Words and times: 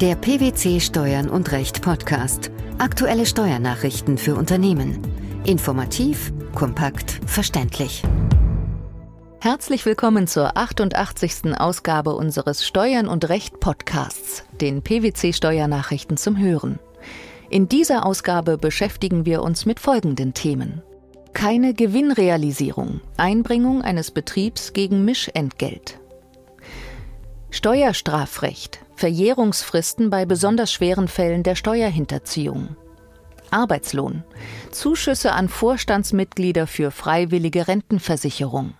Der 0.00 0.14
PwC 0.14 0.80
Steuern 0.80 1.28
und 1.28 1.52
Recht 1.52 1.82
Podcast. 1.82 2.50
Aktuelle 2.78 3.26
Steuernachrichten 3.26 4.16
für 4.16 4.34
Unternehmen. 4.34 4.98
Informativ, 5.44 6.32
kompakt, 6.54 7.20
verständlich. 7.26 8.02
Herzlich 9.42 9.84
willkommen 9.84 10.26
zur 10.26 10.56
88. 10.56 11.54
Ausgabe 11.54 12.14
unseres 12.14 12.66
Steuern 12.66 13.08
und 13.08 13.28
Recht 13.28 13.60
Podcasts, 13.60 14.44
den 14.58 14.80
PwC 14.80 15.34
Steuernachrichten 15.34 16.16
zum 16.16 16.38
Hören. 16.38 16.78
In 17.50 17.68
dieser 17.68 18.06
Ausgabe 18.06 18.56
beschäftigen 18.56 19.26
wir 19.26 19.42
uns 19.42 19.66
mit 19.66 19.80
folgenden 19.80 20.32
Themen. 20.32 20.80
Keine 21.34 21.74
Gewinnrealisierung, 21.74 23.02
Einbringung 23.18 23.82
eines 23.82 24.12
Betriebs 24.12 24.72
gegen 24.72 25.04
Mischentgelt. 25.04 26.00
Steuerstrafrecht, 27.52 28.78
Verjährungsfristen 28.94 30.08
bei 30.08 30.24
besonders 30.24 30.72
schweren 30.72 31.08
Fällen 31.08 31.42
der 31.42 31.56
Steuerhinterziehung. 31.56 32.76
Arbeitslohn, 33.50 34.22
Zuschüsse 34.70 35.32
an 35.32 35.48
Vorstandsmitglieder 35.48 36.68
für 36.68 36.92
freiwillige 36.92 37.66
Rentenversicherung. 37.66 38.74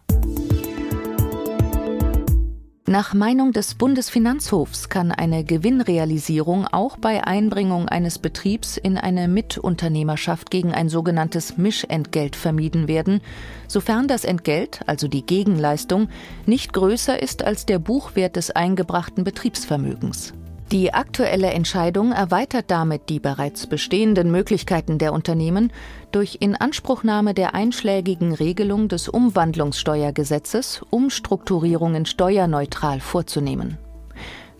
Nach 2.90 3.14
Meinung 3.14 3.52
des 3.52 3.76
Bundesfinanzhofs 3.76 4.88
kann 4.88 5.12
eine 5.12 5.44
Gewinnrealisierung 5.44 6.66
auch 6.66 6.96
bei 6.96 7.24
Einbringung 7.24 7.88
eines 7.88 8.18
Betriebs 8.18 8.76
in 8.76 8.98
eine 8.98 9.28
Mitunternehmerschaft 9.28 10.50
gegen 10.50 10.74
ein 10.74 10.88
sogenanntes 10.88 11.56
Mischentgelt 11.56 12.34
vermieden 12.34 12.88
werden, 12.88 13.20
sofern 13.68 14.08
das 14.08 14.24
Entgelt, 14.24 14.80
also 14.86 15.06
die 15.06 15.24
Gegenleistung, 15.24 16.08
nicht 16.46 16.72
größer 16.72 17.22
ist 17.22 17.44
als 17.44 17.64
der 17.64 17.78
Buchwert 17.78 18.34
des 18.34 18.50
eingebrachten 18.50 19.22
Betriebsvermögens. 19.22 20.32
Die 20.72 20.94
aktuelle 20.94 21.48
Entscheidung 21.48 22.12
erweitert 22.12 22.66
damit 22.70 23.08
die 23.08 23.18
bereits 23.18 23.66
bestehenden 23.66 24.30
Möglichkeiten 24.30 24.98
der 24.98 25.12
Unternehmen 25.12 25.72
durch 26.12 26.36
Inanspruchnahme 26.38 27.34
der 27.34 27.56
einschlägigen 27.56 28.32
Regelung 28.32 28.86
des 28.86 29.08
Umwandlungssteuergesetzes 29.08 30.82
Umstrukturierungen 30.90 32.06
steuerneutral 32.06 33.00
vorzunehmen. 33.00 33.78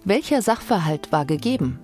Welcher 0.05 0.43
Sachverhalt 0.43 1.13
war 1.13 1.27
gegeben? 1.27 1.79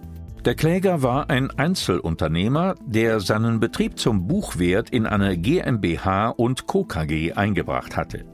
Der 0.45 0.57
Kläger 0.57 1.03
war 1.03 1.31
ein 1.31 1.51
Einzelunternehmer, 1.51 2.75
der 2.85 3.21
seinen 3.21 3.61
Betrieb 3.61 3.97
zum 3.97 4.27
Buchwert 4.27 4.91
in 4.91 5.07
eine 5.07 5.39
GmbH 5.39 6.31
und 6.31 6.67
Co. 6.67 6.83
KG 6.83 7.33
eingebracht 7.35 7.97
hatte. 7.97 8.25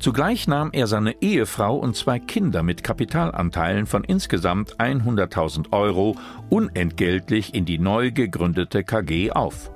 Zugleich 0.00 0.46
nahm 0.46 0.70
er 0.72 0.86
seine 0.86 1.20
Ehefrau 1.20 1.76
und 1.76 1.96
zwei 1.96 2.20
Kinder 2.20 2.62
mit 2.62 2.84
Kapitalanteilen 2.84 3.86
von 3.86 4.04
insgesamt 4.04 4.76
100.000 4.76 5.72
Euro 5.72 6.16
unentgeltlich 6.50 7.54
in 7.54 7.64
die 7.64 7.78
neu 7.78 8.12
gegründete 8.12 8.84
KG 8.84 9.32
auf. 9.32 9.72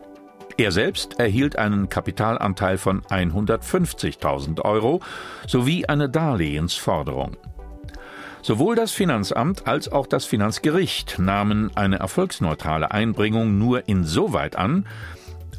Er 0.57 0.71
selbst 0.71 1.19
erhielt 1.19 1.57
einen 1.57 1.89
Kapitalanteil 1.89 2.79
von 2.79 3.03
150.000 3.03 4.61
Euro 4.61 5.01
sowie 5.47 5.87
eine 5.87 6.09
Darlehensforderung. 6.09 7.37
Sowohl 8.43 8.75
das 8.75 8.93
Finanzamt 8.93 9.67
als 9.67 9.91
auch 9.91 10.07
das 10.07 10.25
Finanzgericht 10.25 11.19
nahmen 11.19 11.71
eine 11.77 12.01
erfolgsneutrale 12.01 12.91
Einbringung 12.91 13.57
nur 13.57 13.89
insoweit 13.89 14.57
an, 14.57 14.87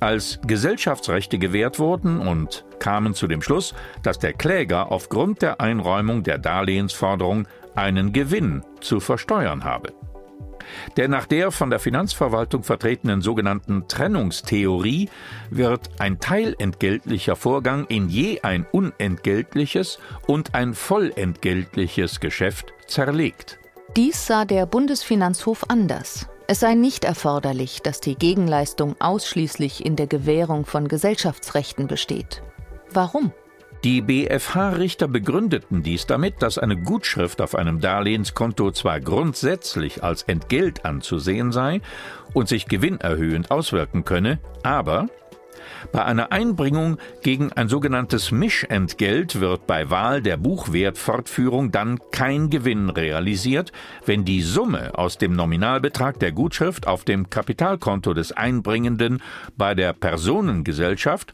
als 0.03 0.39
Gesellschaftsrechte 0.45 1.39
gewährt 1.39 1.79
wurden 1.79 2.19
und 2.19 2.65
kamen 2.79 3.13
zu 3.13 3.27
dem 3.27 3.41
Schluss, 3.41 3.73
dass 4.03 4.19
der 4.19 4.33
Kläger 4.33 4.91
aufgrund 4.91 5.41
der 5.41 5.61
Einräumung 5.61 6.23
der 6.23 6.37
Darlehensforderung 6.37 7.47
einen 7.73 8.11
Gewinn 8.11 8.63
zu 8.81 8.99
versteuern 8.99 9.63
habe. 9.63 9.93
Denn 10.97 11.11
nach 11.11 11.25
der 11.25 11.51
von 11.51 11.69
der 11.69 11.79
Finanzverwaltung 11.79 12.63
vertretenen 12.63 13.21
sogenannten 13.21 13.87
Trennungstheorie 13.87 15.09
wird 15.49 15.89
ein 15.99 16.19
teilentgeltlicher 16.19 17.35
Vorgang 17.35 17.85
in 17.87 18.09
je 18.09 18.41
ein 18.41 18.65
unentgeltliches 18.71 19.99
und 20.27 20.53
ein 20.55 20.73
vollentgeltliches 20.73 22.19
Geschäft 22.19 22.73
zerlegt. 22.87 23.59
Dies 23.95 24.25
sah 24.25 24.45
der 24.45 24.65
Bundesfinanzhof 24.65 25.69
anders. 25.69 26.27
Es 26.45 26.59
sei 26.59 26.75
nicht 26.75 27.05
erforderlich, 27.05 27.81
dass 27.81 28.01
die 28.01 28.15
Gegenleistung 28.15 28.95
ausschließlich 28.99 29.85
in 29.85 29.95
der 29.95 30.07
Gewährung 30.07 30.65
von 30.65 30.89
Gesellschaftsrechten 30.89 31.87
besteht. 31.87 32.43
Warum? 32.91 33.31
Die 33.85 34.01
BFH-Richter 34.01 35.07
begründeten 35.07 35.83
dies 35.83 36.05
damit, 36.05 36.41
dass 36.41 36.57
eine 36.57 36.77
Gutschrift 36.77 37.41
auf 37.41 37.55
einem 37.55 37.79
Darlehenskonto 37.79 38.71
zwar 38.71 38.99
grundsätzlich 38.99 40.03
als 40.03 40.23
Entgelt 40.23 40.85
anzusehen 40.85 41.51
sei 41.51 41.81
und 42.33 42.47
sich 42.47 42.67
gewinnerhöhend 42.67 43.51
auswirken 43.51 44.05
könne, 44.05 44.39
aber 44.63 45.07
bei 45.91 46.03
einer 46.03 46.31
Einbringung 46.31 46.97
gegen 47.21 47.51
ein 47.53 47.69
sogenanntes 47.69 48.31
Mischentgelt 48.31 49.39
wird 49.39 49.67
bei 49.67 49.89
Wahl 49.89 50.21
der 50.21 50.37
Buchwertfortführung 50.37 51.71
dann 51.71 51.99
kein 52.11 52.49
Gewinn 52.49 52.89
realisiert, 52.89 53.71
wenn 54.05 54.25
die 54.25 54.41
Summe 54.41 54.97
aus 54.97 55.17
dem 55.17 55.33
Nominalbetrag 55.33 56.19
der 56.19 56.31
Gutschrift 56.31 56.87
auf 56.87 57.03
dem 57.03 57.29
Kapitalkonto 57.29 58.13
des 58.13 58.31
Einbringenden 58.31 59.21
bei 59.57 59.75
der 59.75 59.93
Personengesellschaft 59.93 61.33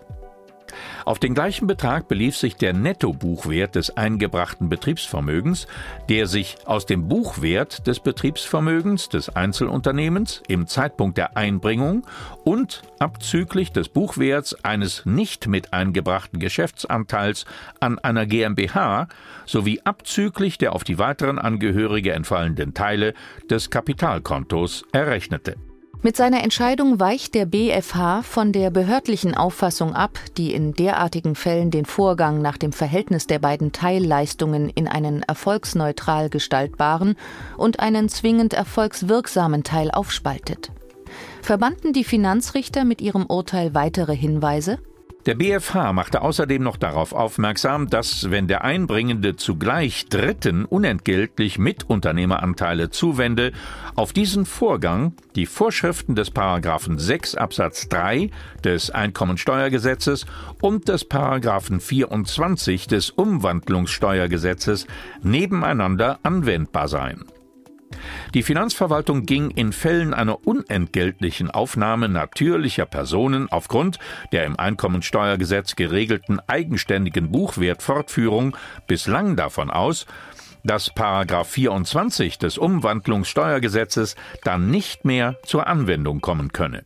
Auf 1.04 1.18
den 1.18 1.34
gleichen 1.34 1.66
Betrag 1.66 2.08
belief 2.08 2.36
sich 2.36 2.56
der 2.56 2.72
Nettobuchwert 2.72 3.74
des 3.74 3.96
eingebrachten 3.96 4.68
Betriebsvermögens, 4.68 5.66
der 6.08 6.26
sich 6.26 6.56
aus 6.66 6.86
dem 6.86 7.08
Buchwert 7.08 7.86
des 7.86 8.00
Betriebsvermögens 8.00 9.08
des 9.08 9.28
Einzelunternehmens 9.28 10.42
im 10.48 10.66
Zeitpunkt 10.66 11.18
der 11.18 11.36
Einbringung 11.36 12.06
und 12.44 12.82
abzüglich 12.98 13.72
des 13.72 13.88
Buchwerts 13.88 14.64
eines 14.64 15.04
nicht 15.06 15.48
mit 15.48 15.72
eingebrachten 15.72 16.38
Geschäftsanteils 16.38 17.44
an 17.80 17.98
einer 17.98 18.26
GmbH 18.26 19.08
sowie 19.46 19.80
abzüglich 19.84 20.58
der 20.58 20.74
auf 20.74 20.84
die 20.84 20.98
weiteren 20.98 21.38
Angehörige 21.38 22.12
entfallenden 22.12 22.74
Teile 22.74 23.14
des 23.50 23.70
Kapitalkontos 23.70 24.84
errechnete. 24.92 25.56
Mit 26.04 26.16
seiner 26.16 26.42
Entscheidung 26.42 26.98
weicht 26.98 27.32
der 27.36 27.46
BfH 27.46 28.22
von 28.22 28.50
der 28.50 28.70
behördlichen 28.70 29.36
Auffassung 29.36 29.94
ab, 29.94 30.18
die 30.36 30.52
in 30.52 30.74
derartigen 30.74 31.36
Fällen 31.36 31.70
den 31.70 31.84
Vorgang 31.84 32.42
nach 32.42 32.58
dem 32.58 32.72
Verhältnis 32.72 33.28
der 33.28 33.38
beiden 33.38 33.70
Teilleistungen 33.70 34.68
in 34.68 34.88
einen 34.88 35.22
erfolgsneutral 35.22 36.28
gestaltbaren 36.28 37.14
und 37.56 37.78
einen 37.78 38.08
zwingend 38.08 38.52
erfolgswirksamen 38.52 39.62
Teil 39.62 39.92
aufspaltet. 39.92 40.72
Verbanden 41.40 41.92
die 41.92 42.04
Finanzrichter 42.04 42.84
mit 42.84 43.00
ihrem 43.00 43.26
Urteil 43.26 43.72
weitere 43.72 44.16
Hinweise? 44.16 44.78
Der 45.24 45.36
BfH 45.36 45.92
machte 45.92 46.22
außerdem 46.22 46.60
noch 46.64 46.76
darauf 46.76 47.12
aufmerksam, 47.12 47.88
dass, 47.88 48.32
wenn 48.32 48.48
der 48.48 48.64
Einbringende 48.64 49.36
zugleich 49.36 50.08
Dritten 50.08 50.64
unentgeltlich 50.64 51.60
Mitunternehmeranteile 51.60 52.90
zuwende, 52.90 53.52
auf 53.94 54.12
diesen 54.12 54.46
Vorgang 54.46 55.14
die 55.36 55.46
Vorschriften 55.46 56.16
des 56.16 56.32
Paragraphen 56.32 56.98
6 56.98 57.36
Absatz 57.36 57.88
3 57.88 58.30
des 58.64 58.90
Einkommensteuergesetzes 58.90 60.26
und 60.60 60.88
des 60.88 61.04
Paragraphen 61.04 61.78
24 61.78 62.88
des 62.88 63.10
Umwandlungssteuergesetzes 63.10 64.88
nebeneinander 65.22 66.18
anwendbar 66.24 66.88
seien. 66.88 67.26
Die 68.34 68.42
Finanzverwaltung 68.42 69.26
ging 69.26 69.50
in 69.50 69.72
Fällen 69.72 70.14
einer 70.14 70.46
unentgeltlichen 70.46 71.50
Aufnahme 71.50 72.08
natürlicher 72.08 72.86
Personen 72.86 73.50
aufgrund 73.50 73.98
der 74.32 74.44
im 74.44 74.58
Einkommensteuergesetz 74.58 75.76
geregelten 75.76 76.40
eigenständigen 76.46 77.30
Buchwertfortführung 77.30 78.56
bislang 78.86 79.36
davon 79.36 79.70
aus, 79.70 80.06
dass 80.64 80.90
Paragraph 80.94 81.48
24 81.48 82.38
des 82.38 82.58
Umwandlungssteuergesetzes 82.58 84.16
dann 84.44 84.70
nicht 84.70 85.04
mehr 85.04 85.36
zur 85.44 85.66
Anwendung 85.66 86.20
kommen 86.20 86.52
könne. 86.52 86.84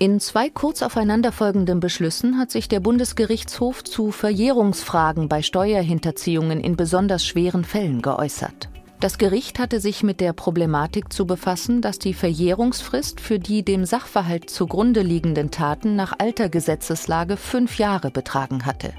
In 0.00 0.20
zwei 0.20 0.48
kurz 0.48 0.82
aufeinanderfolgenden 0.82 1.80
Beschlüssen 1.80 2.38
hat 2.38 2.52
sich 2.52 2.68
der 2.68 2.78
Bundesgerichtshof 2.78 3.82
zu 3.82 4.12
Verjährungsfragen 4.12 5.28
bei 5.28 5.42
Steuerhinterziehungen 5.42 6.60
in 6.60 6.76
besonders 6.76 7.26
schweren 7.26 7.64
Fällen 7.64 8.00
geäußert. 8.00 8.68
Das 9.00 9.18
Gericht 9.18 9.58
hatte 9.58 9.80
sich 9.80 10.04
mit 10.04 10.20
der 10.20 10.32
Problematik 10.32 11.12
zu 11.12 11.26
befassen, 11.26 11.82
dass 11.82 11.98
die 11.98 12.14
Verjährungsfrist 12.14 13.20
für 13.20 13.40
die 13.40 13.64
dem 13.64 13.84
Sachverhalt 13.84 14.50
zugrunde 14.50 15.02
liegenden 15.02 15.50
Taten 15.50 15.96
nach 15.96 16.14
alter 16.18 16.48
Gesetzeslage 16.48 17.36
fünf 17.36 17.78
Jahre 17.78 18.12
betragen 18.12 18.66
hatte. 18.66 18.92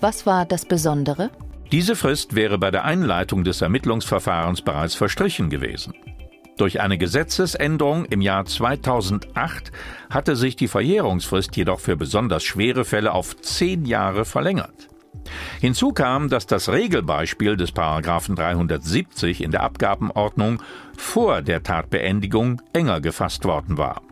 Was 0.00 0.26
war 0.26 0.44
das 0.44 0.66
Besondere? 0.66 1.30
Diese 1.72 1.96
Frist 1.96 2.34
wäre 2.34 2.58
bei 2.58 2.70
der 2.70 2.84
Einleitung 2.84 3.44
des 3.44 3.62
Ermittlungsverfahrens 3.62 4.60
bereits 4.60 4.94
verstrichen 4.94 5.48
gewesen. 5.48 5.94
Durch 6.58 6.80
eine 6.80 6.98
Gesetzesänderung 6.98 8.04
im 8.06 8.20
Jahr 8.20 8.44
2008 8.44 9.70
hatte 10.10 10.34
sich 10.34 10.56
die 10.56 10.66
Verjährungsfrist 10.66 11.56
jedoch 11.56 11.78
für 11.78 11.96
besonders 11.96 12.42
schwere 12.42 12.84
Fälle 12.84 13.12
auf 13.12 13.36
zehn 13.36 13.84
Jahre 13.86 14.24
verlängert. 14.24 14.88
Hinzu 15.60 15.92
kam, 15.92 16.28
dass 16.28 16.46
das 16.46 16.68
Regelbeispiel 16.68 17.56
des 17.56 17.70
Paragraphen 17.70 18.34
370 18.34 19.40
in 19.40 19.52
der 19.52 19.62
Abgabenordnung 19.62 20.60
vor 20.96 21.42
der 21.42 21.62
Tatbeendigung 21.62 22.60
enger 22.72 23.00
gefasst 23.00 23.44
worden 23.44 23.78
war. 23.78 24.02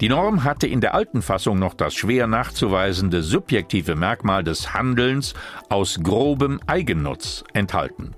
Die 0.00 0.08
Norm 0.08 0.42
hatte 0.42 0.66
in 0.66 0.80
der 0.80 0.94
alten 0.94 1.22
Fassung 1.22 1.60
noch 1.60 1.74
das 1.74 1.94
schwer 1.94 2.26
nachzuweisende 2.26 3.22
subjektive 3.22 3.94
Merkmal 3.94 4.42
des 4.42 4.74
Handelns 4.74 5.34
aus 5.68 6.00
grobem 6.02 6.58
Eigennutz 6.66 7.44
enthalten. 7.52 8.16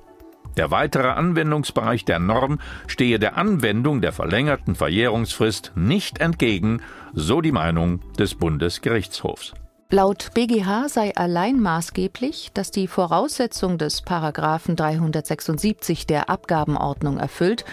Der 0.56 0.70
weitere 0.70 1.08
Anwendungsbereich 1.08 2.04
der 2.04 2.18
Norm 2.18 2.58
stehe 2.86 3.18
der 3.18 3.36
Anwendung 3.36 4.00
der 4.00 4.12
verlängerten 4.12 4.74
Verjährungsfrist 4.74 5.72
nicht 5.74 6.20
entgegen, 6.20 6.80
so 7.12 7.40
die 7.40 7.52
Meinung 7.52 8.00
des 8.18 8.34
Bundesgerichtshofs. 8.34 9.52
Laut 9.90 10.30
BGH 10.34 10.88
sei 10.88 11.14
allein 11.14 11.60
maßgeblich, 11.60 12.50
dass 12.54 12.72
die 12.72 12.88
Voraussetzung 12.88 13.78
des 13.78 14.02
Paragraphen 14.02 14.74
376 14.74 16.06
der 16.06 16.28
Abgabenordnung 16.28 17.18
erfüllt 17.18 17.64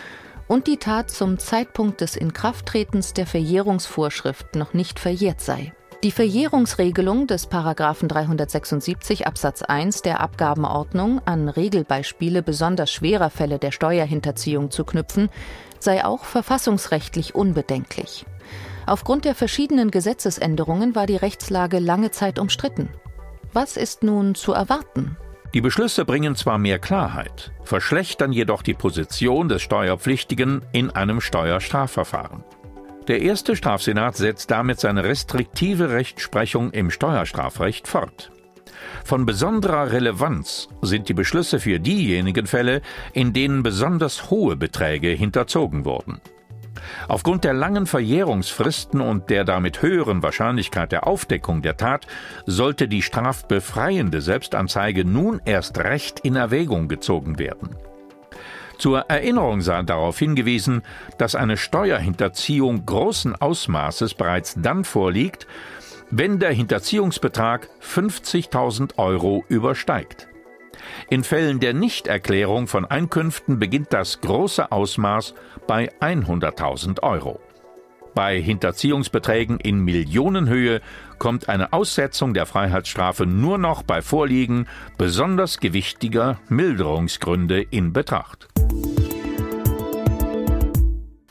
und 0.47 0.68
die 0.68 0.77
Tat 0.77 1.09
zum 1.09 1.39
Zeitpunkt 1.39 2.01
des 2.01 2.15
Inkrafttretens 2.15 3.13
der 3.13 3.25
Verjährungsvorschrift 3.25 4.56
noch 4.56 4.74
nicht 4.74 5.00
verjährt 5.00 5.41
sei. 5.41 5.74
Die 6.03 6.11
Verjährungsregelung 6.11 7.27
des 7.27 7.47
Paragraphen 7.47 8.09
376 8.09 9.25
Absatz 9.25 9.61
1 9.61 10.01
der 10.01 10.19
Abgabenordnung 10.19 11.21
an 11.23 11.47
Regelbeispiele 11.47 12.44
besonders 12.44 12.91
schwerer 12.91 13.29
Fälle 13.29 13.57
der 13.57 13.71
Steuerhinterziehung 13.71 14.69
zu 14.69 14.83
knüpfen, 14.83 15.29
sei 15.79 16.03
auch 16.03 16.25
verfassungsrechtlich 16.25 17.35
unbedenklich. 17.35 18.25
Aufgrund 18.85 19.23
der 19.23 19.33
verschiedenen 19.33 19.91
Gesetzesänderungen 19.91 20.94
war 20.94 21.05
die 21.05 21.15
Rechtslage 21.15 21.79
lange 21.79 22.11
Zeit 22.11 22.38
umstritten. 22.38 22.89
Was 23.53 23.77
ist 23.77 24.03
nun 24.03 24.35
zu 24.35 24.51
erwarten? 24.51 25.15
Die 25.53 25.61
Beschlüsse 25.61 26.03
bringen 26.03 26.35
zwar 26.35 26.57
mehr 26.57 26.79
Klarheit, 26.79 27.53
verschlechtern 27.63 28.33
jedoch 28.33 28.61
die 28.61 28.73
Position 28.73 29.47
des 29.47 29.61
Steuerpflichtigen 29.61 30.65
in 30.73 30.89
einem 30.89 31.21
Steuerstrafverfahren. 31.21 32.44
Der 33.07 33.21
erste 33.21 33.57
Strafsenat 33.57 34.15
setzt 34.15 34.50
damit 34.50 34.79
seine 34.79 35.03
restriktive 35.03 35.89
Rechtsprechung 35.89 36.71
im 36.71 36.89
Steuerstrafrecht 36.89 37.88
fort. 37.88 38.31
Von 39.03 39.25
besonderer 39.25 39.91
Relevanz 39.91 40.69
sind 40.81 41.09
die 41.09 41.13
Beschlüsse 41.13 41.59
für 41.59 41.79
diejenigen 41.79 42.47
Fälle, 42.47 42.81
in 43.11 43.33
denen 43.33 43.61
besonders 43.61 44.29
hohe 44.29 44.55
Beträge 44.55 45.09
hinterzogen 45.09 45.83
wurden. 45.83 46.21
Aufgrund 47.07 47.44
der 47.44 47.53
langen 47.53 47.85
Verjährungsfristen 47.85 49.01
und 49.01 49.29
der 49.29 49.44
damit 49.44 49.81
höheren 49.81 50.23
Wahrscheinlichkeit 50.23 50.91
der 50.91 51.05
Aufdeckung 51.05 51.61
der 51.61 51.77
Tat 51.77 52.07
sollte 52.45 52.88
die 52.88 53.01
strafbefreiende 53.01 54.21
Selbstanzeige 54.21 55.05
nun 55.05 55.41
erst 55.45 55.77
recht 55.77 56.21
in 56.21 56.35
Erwägung 56.35 56.88
gezogen 56.88 57.39
werden. 57.39 57.75
Zur 58.77 58.99
Erinnerung 59.09 59.61
sei 59.61 59.83
darauf 59.83 60.19
hingewiesen, 60.19 60.81
dass 61.17 61.35
eine 61.35 61.57
Steuerhinterziehung 61.57 62.85
großen 62.85 63.35
Ausmaßes 63.35 64.13
bereits 64.15 64.55
dann 64.57 64.83
vorliegt, 64.83 65.47
wenn 66.11 66.39
der 66.39 66.51
Hinterziehungsbetrag 66.51 67.69
50.000 67.81 68.97
Euro 68.97 69.43
übersteigt. 69.47 70.27
In 71.09 71.23
Fällen 71.23 71.59
der 71.59 71.73
Nichterklärung 71.73 72.67
von 72.67 72.85
Einkünften 72.85 73.59
beginnt 73.59 73.93
das 73.93 74.21
große 74.21 74.71
Ausmaß 74.71 75.33
bei 75.67 75.91
100.000 75.99 77.01
Euro. 77.03 77.39
Bei 78.15 78.39
Hinterziehungsbeträgen 78.39 79.59
in 79.59 79.79
Millionenhöhe 79.79 80.81
kommt 81.17 81.49
eine 81.49 81.73
Aussetzung 81.73 82.35
der 82.35 82.45
Freiheitsstrafe 82.45 83.25
nur 83.25 83.57
noch 83.57 83.81
bei 83.81 84.03
Vorliegen 84.03 84.67
besonders 84.97 85.59
gewichtiger 85.59 86.37
Milderungsgründe 86.47 87.61
in 87.61 87.91
Betracht. 87.91 88.52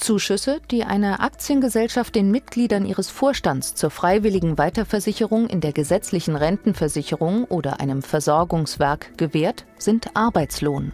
Zuschüsse, 0.03 0.61
die 0.71 0.85
eine 0.85 1.21
Aktiengesellschaft 1.21 2.15
den 2.15 2.31
Mitgliedern 2.31 2.85
ihres 2.85 3.09
Vorstands 3.09 3.75
zur 3.75 3.91
freiwilligen 3.91 4.59
Weiterversicherung 4.59 5.47
in 5.49 5.61
der 5.61 5.73
gesetzlichen 5.73 6.37
Rentenversicherung 6.37 7.45
oder 7.45 7.81
einem 7.81 8.03
Versorgungswerk 8.03 9.17
gewährt, 9.17 9.65
sind 9.79 10.15
Arbeitslohn. 10.15 10.93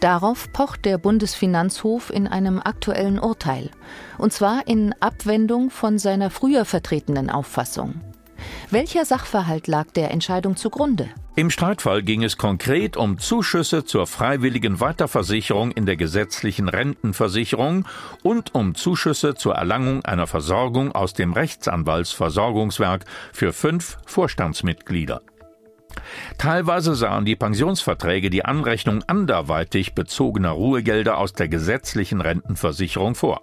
Darauf 0.00 0.50
pocht 0.52 0.86
der 0.86 0.96
Bundesfinanzhof 0.96 2.10
in 2.10 2.26
einem 2.26 2.58
aktuellen 2.58 3.18
Urteil, 3.18 3.70
und 4.16 4.32
zwar 4.32 4.66
in 4.66 4.94
Abwendung 5.00 5.70
von 5.70 5.98
seiner 5.98 6.30
früher 6.30 6.64
vertretenen 6.64 7.28
Auffassung. 7.28 8.00
Welcher 8.70 9.04
Sachverhalt 9.04 9.66
lag 9.66 9.90
der 9.92 10.10
Entscheidung 10.10 10.56
zugrunde? 10.56 11.08
Im 11.36 11.50
Streitfall 11.50 12.02
ging 12.02 12.22
es 12.22 12.36
konkret 12.36 12.96
um 12.96 13.18
Zuschüsse 13.18 13.84
zur 13.84 14.06
freiwilligen 14.06 14.80
Weiterversicherung 14.80 15.70
in 15.72 15.86
der 15.86 15.96
gesetzlichen 15.96 16.68
Rentenversicherung 16.68 17.86
und 18.22 18.54
um 18.54 18.74
Zuschüsse 18.74 19.34
zur 19.34 19.54
Erlangung 19.54 20.04
einer 20.04 20.26
Versorgung 20.26 20.92
aus 20.92 21.14
dem 21.14 21.32
Rechtsanwaltsversorgungswerk 21.32 23.04
für 23.32 23.52
fünf 23.52 23.98
Vorstandsmitglieder. 24.06 25.22
Teilweise 26.38 26.94
sahen 26.94 27.24
die 27.24 27.36
Pensionsverträge 27.36 28.30
die 28.30 28.44
Anrechnung 28.44 29.02
anderweitig 29.06 29.94
bezogener 29.94 30.50
Ruhegelder 30.50 31.18
aus 31.18 31.32
der 31.32 31.48
gesetzlichen 31.48 32.20
Rentenversicherung 32.20 33.14
vor. 33.14 33.40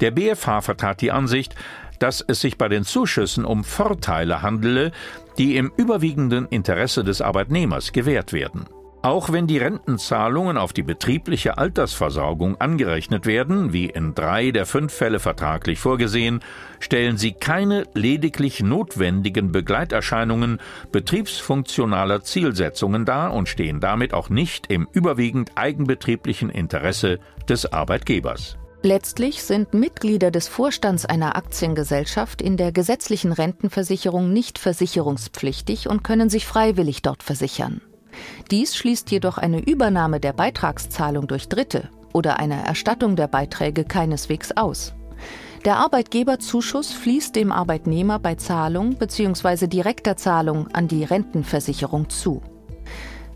Der 0.00 0.10
BFH 0.10 0.62
vertrat 0.62 1.00
die 1.00 1.12
Ansicht, 1.12 1.54
dass 2.00 2.24
es 2.26 2.40
sich 2.40 2.58
bei 2.58 2.68
den 2.68 2.82
Zuschüssen 2.82 3.44
um 3.44 3.62
Vorteile 3.62 4.42
handele, 4.42 4.90
die 5.38 5.56
im 5.56 5.70
überwiegenden 5.76 6.48
Interesse 6.48 7.04
des 7.04 7.22
Arbeitnehmers 7.22 7.92
gewährt 7.92 8.32
werden. 8.32 8.66
Auch 9.02 9.32
wenn 9.32 9.46
die 9.46 9.56
Rentenzahlungen 9.56 10.58
auf 10.58 10.74
die 10.74 10.82
betriebliche 10.82 11.56
Altersversorgung 11.56 12.60
angerechnet 12.60 13.24
werden, 13.24 13.72
wie 13.72 13.86
in 13.86 14.14
drei 14.14 14.50
der 14.50 14.66
fünf 14.66 14.92
Fälle 14.92 15.20
vertraglich 15.20 15.78
vorgesehen, 15.78 16.40
stellen 16.80 17.16
sie 17.16 17.32
keine 17.32 17.84
lediglich 17.94 18.62
notwendigen 18.62 19.52
Begleiterscheinungen 19.52 20.58
betriebsfunktionaler 20.92 22.22
Zielsetzungen 22.24 23.06
dar 23.06 23.32
und 23.32 23.48
stehen 23.48 23.80
damit 23.80 24.12
auch 24.12 24.28
nicht 24.28 24.70
im 24.70 24.86
überwiegend 24.92 25.52
eigenbetrieblichen 25.54 26.50
Interesse 26.50 27.20
des 27.48 27.72
Arbeitgebers. 27.72 28.59
Letztlich 28.82 29.42
sind 29.42 29.74
Mitglieder 29.74 30.30
des 30.30 30.48
Vorstands 30.48 31.04
einer 31.04 31.36
Aktiengesellschaft 31.36 32.40
in 32.40 32.56
der 32.56 32.72
gesetzlichen 32.72 33.32
Rentenversicherung 33.32 34.32
nicht 34.32 34.58
versicherungspflichtig 34.58 35.88
und 35.88 36.02
können 36.02 36.30
sich 36.30 36.46
freiwillig 36.46 37.02
dort 37.02 37.22
versichern. 37.22 37.82
Dies 38.50 38.74
schließt 38.74 39.10
jedoch 39.10 39.36
eine 39.36 39.60
Übernahme 39.60 40.18
der 40.18 40.32
Beitragszahlung 40.32 41.28
durch 41.28 41.48
Dritte 41.48 41.90
oder 42.14 42.38
eine 42.38 42.64
Erstattung 42.64 43.16
der 43.16 43.28
Beiträge 43.28 43.84
keineswegs 43.84 44.52
aus. 44.52 44.94
Der 45.66 45.76
Arbeitgeberzuschuss 45.76 46.90
fließt 46.90 47.36
dem 47.36 47.52
Arbeitnehmer 47.52 48.18
bei 48.18 48.36
Zahlung 48.36 48.94
bzw. 48.94 49.66
direkter 49.66 50.16
Zahlung 50.16 50.68
an 50.68 50.88
die 50.88 51.04
Rentenversicherung 51.04 52.08
zu. 52.08 52.40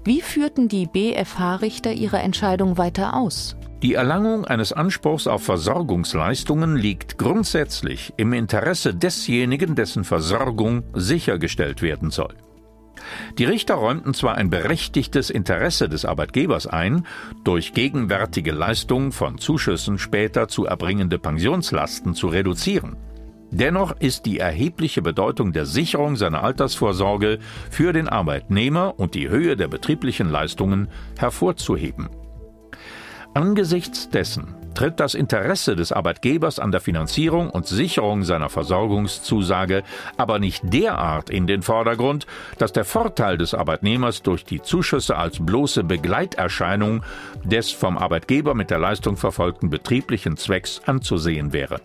Wie 0.04 0.22
führten 0.22 0.68
die 0.68 0.86
BFH-Richter 0.86 1.92
ihre 1.92 2.18
Entscheidung 2.18 2.78
weiter 2.78 3.14
aus? 3.14 3.56
Die 3.84 3.92
Erlangung 3.92 4.46
eines 4.46 4.72
Anspruchs 4.72 5.26
auf 5.26 5.44
Versorgungsleistungen 5.44 6.74
liegt 6.74 7.18
grundsätzlich 7.18 8.14
im 8.16 8.32
Interesse 8.32 8.94
desjenigen, 8.94 9.74
dessen 9.74 10.04
Versorgung 10.04 10.84
sichergestellt 10.94 11.82
werden 11.82 12.10
soll. 12.10 12.32
Die 13.36 13.44
Richter 13.44 13.74
räumten 13.74 14.14
zwar 14.14 14.36
ein 14.36 14.48
berechtigtes 14.48 15.28
Interesse 15.28 15.90
des 15.90 16.06
Arbeitgebers 16.06 16.66
ein, 16.66 17.06
durch 17.44 17.74
gegenwärtige 17.74 18.52
Leistung 18.52 19.12
von 19.12 19.36
Zuschüssen 19.36 19.98
später 19.98 20.48
zu 20.48 20.64
erbringende 20.64 21.18
Pensionslasten 21.18 22.14
zu 22.14 22.28
reduzieren. 22.28 22.96
Dennoch 23.50 24.00
ist 24.00 24.24
die 24.24 24.38
erhebliche 24.38 25.02
Bedeutung 25.02 25.52
der 25.52 25.66
Sicherung 25.66 26.16
seiner 26.16 26.42
Altersvorsorge 26.42 27.38
für 27.70 27.92
den 27.92 28.08
Arbeitnehmer 28.08 28.98
und 28.98 29.14
die 29.14 29.28
Höhe 29.28 29.56
der 29.56 29.68
betrieblichen 29.68 30.30
Leistungen 30.30 30.88
hervorzuheben. 31.18 32.08
Angesichts 33.34 34.08
dessen, 34.08 34.54
tritt 34.74 35.00
das 35.00 35.14
Interesse 35.14 35.74
des 35.74 35.90
Arbeitgebers 35.90 36.60
an 36.60 36.70
der 36.70 36.80
Finanzierung 36.80 37.50
und 37.50 37.66
Sicherung 37.66 38.22
seiner 38.22 38.48
Versorgungszusage 38.48 39.82
aber 40.16 40.38
nicht 40.38 40.62
derart 40.72 41.30
in 41.30 41.48
den 41.48 41.62
Vordergrund, 41.62 42.26
dass 42.58 42.72
der 42.72 42.84
Vorteil 42.84 43.36
des 43.36 43.52
Arbeitnehmers 43.52 44.22
durch 44.22 44.44
die 44.44 44.62
Zuschüsse 44.62 45.16
als 45.16 45.44
bloße 45.44 45.82
Begleiterscheinung 45.82 47.02
des 47.42 47.72
vom 47.72 47.98
Arbeitgeber 47.98 48.54
mit 48.54 48.70
der 48.70 48.78
Leistung 48.78 49.16
verfolgten 49.16 49.68
betrieblichen 49.68 50.36
Zwecks 50.36 50.80
anzusehen 50.86 51.52
wäre. 51.52 51.80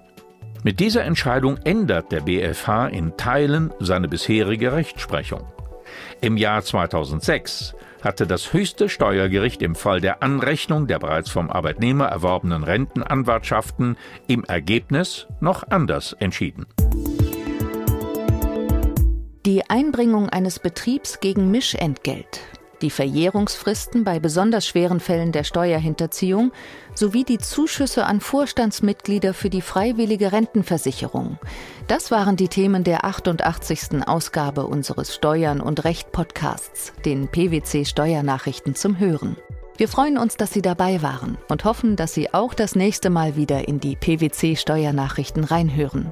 Mit 0.64 0.80
dieser 0.80 1.04
Entscheidung 1.04 1.58
ändert 1.64 2.12
der 2.12 2.22
BfH 2.22 2.90
in 2.90 3.18
Teilen 3.18 3.72
seine 3.80 4.08
bisherige 4.08 4.74
Rechtsprechung. 4.74 5.48
Im 6.22 6.38
Jahr 6.38 6.62
2006 6.62 7.76
hatte 8.02 8.28
das 8.28 8.54
höchste 8.54 8.90
Steuergericht 8.90 9.62
im 9.62 9.76
Fall 9.76 10.02
der 10.02 10.24
Anrechnung 10.24 10.88
der 10.88 11.00
bereits 11.00 11.30
vom 11.30 11.50
Arbeitnehmer 11.50 12.06
erworbenen 12.06 12.64
Rentenanwartschaften 12.64 13.98
im 14.28 14.44
Ergebnis 14.44 15.28
noch 15.40 15.64
anders 15.70 16.14
entschieden. 16.14 16.66
Die 19.46 19.64
Einbringung 19.70 20.30
eines 20.30 20.60
Betriebs 20.60 21.20
gegen 21.20 21.50
Mischentgelt 21.50 22.42
die 22.82 22.90
Verjährungsfristen 22.90 24.04
bei 24.04 24.20
besonders 24.20 24.66
schweren 24.66 25.00
Fällen 25.00 25.32
der 25.32 25.44
Steuerhinterziehung 25.44 26.52
sowie 26.96 27.24
die 27.24 27.38
Zuschüsse 27.38 28.06
an 28.06 28.20
Vorstandsmitglieder 28.20 29.34
für 29.34 29.50
die 29.50 29.62
freiwillige 29.62 30.32
Rentenversicherung. 30.32 31.38
Das 31.88 32.12
waren 32.12 32.36
die 32.36 32.48
Themen 32.48 32.84
der 32.84 33.06
88. 33.06 34.08
Ausgabe 34.08 34.66
unseres 34.66 35.16
Steuern 35.16 35.62
und 35.62 35.84
Recht 35.84 36.12
Podcasts, 36.12 36.94
den 37.06 37.28
PwC 37.28 37.86
Steuernachrichten 37.86 38.76
zum 38.76 39.00
Hören. 39.00 39.38
Wir 39.78 39.88
freuen 39.88 40.18
uns, 40.18 40.36
dass 40.36 40.52
Sie 40.52 40.62
dabei 40.62 41.02
waren 41.02 41.38
und 41.48 41.64
hoffen, 41.64 41.96
dass 41.96 42.14
Sie 42.14 42.34
auch 42.34 42.54
das 42.54 42.76
nächste 42.76 43.10
Mal 43.10 43.38
wieder 43.38 43.68
in 43.70 43.80
die 43.80 43.96
PwC 43.96 44.58
Steuernachrichten 44.58 45.46
reinhören. 45.46 46.12